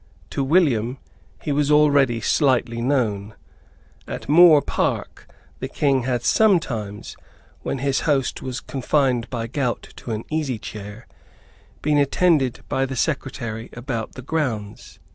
To 0.31 0.43
William 0.43 0.97
he 1.43 1.51
was 1.51 1.69
already 1.69 2.21
slightly 2.21 2.81
known. 2.81 3.35
At 4.07 4.27
Moor 4.27 4.59
Park 4.59 5.31
the 5.59 5.67
King 5.67 6.01
had 6.05 6.23
sometimes, 6.23 7.15
when 7.61 7.77
his 7.77 7.99
host 7.99 8.41
was 8.41 8.61
confined 8.61 9.29
by 9.29 9.45
gout 9.45 9.89
to 9.97 10.09
an 10.09 10.23
easy 10.31 10.57
chair, 10.57 11.05
been 11.83 11.99
attended 11.99 12.61
by 12.67 12.87
the 12.87 12.95
secretary 12.95 13.69
about 13.73 14.13
the 14.13 14.23
grounds. 14.23 14.97